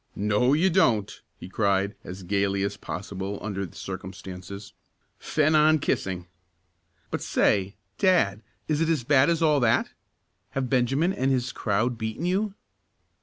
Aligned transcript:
"No, 0.15 0.53
you 0.53 0.71
don't!" 0.71 1.21
he 1.37 1.47
cried 1.47 1.93
as 2.03 2.23
gaily 2.23 2.63
as 2.63 2.75
possible 2.75 3.37
under 3.39 3.67
the 3.67 3.75
circumstances, 3.75 4.73
"fen 5.19 5.53
on 5.53 5.77
kissing. 5.77 6.25
But 7.11 7.21
say, 7.21 7.75
dad, 7.99 8.41
is 8.67 8.81
it 8.81 8.89
as 8.89 9.03
bad 9.03 9.29
as 9.29 9.43
all 9.43 9.59
that? 9.59 9.91
Have 10.57 10.71
Benjamin 10.71 11.13
and 11.13 11.29
his 11.29 11.51
crowd 11.51 11.99
beaten 11.99 12.25
you?" 12.25 12.55